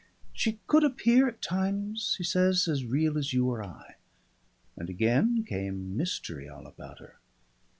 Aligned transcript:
She 0.33 0.59
could 0.65 0.83
appear, 0.83 1.27
at 1.27 1.43
times, 1.43 2.15
he 2.17 2.23
says, 2.23 2.67
as 2.67 2.85
real 2.87 3.19
as 3.19 3.33
you 3.33 3.47
or 3.47 3.63
I, 3.63 3.97
and 4.75 4.89
again 4.89 5.43
came 5.43 5.95
mystery 5.95 6.49
all 6.49 6.65
about 6.65 6.97
her. 6.97 7.19